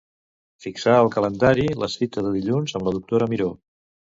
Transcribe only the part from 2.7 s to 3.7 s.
amb la doctora Miró.